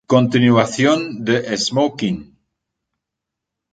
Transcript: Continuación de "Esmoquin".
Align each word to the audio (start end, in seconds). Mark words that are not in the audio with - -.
Continuación 0.13 1.23
de 1.25 1.53
"Esmoquin". 1.53 2.17